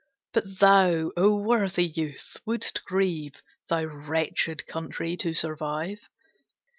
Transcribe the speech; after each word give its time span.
But 0.33 0.57
thou, 0.57 1.11
O 1.15 1.35
worthy 1.35 1.85
youth, 1.85 2.35
wouldst 2.43 2.83
grieve, 2.85 3.43
Thy 3.69 3.83
wretched 3.83 4.65
country 4.65 5.15
to 5.17 5.35
survive. 5.35 6.09